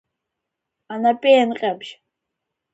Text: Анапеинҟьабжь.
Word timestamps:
Анапеинҟьабжь. 0.93 1.91